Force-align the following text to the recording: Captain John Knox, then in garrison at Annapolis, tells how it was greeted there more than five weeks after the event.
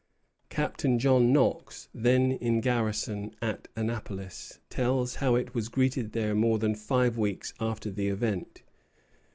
Captain 0.49 0.97
John 0.97 1.31
Knox, 1.31 1.87
then 1.93 2.31
in 2.31 2.59
garrison 2.59 3.35
at 3.39 3.67
Annapolis, 3.75 4.57
tells 4.71 5.17
how 5.17 5.35
it 5.35 5.53
was 5.53 5.69
greeted 5.69 6.13
there 6.13 6.33
more 6.33 6.57
than 6.57 6.73
five 6.73 7.19
weeks 7.19 7.53
after 7.59 7.91
the 7.91 8.07
event. 8.07 8.63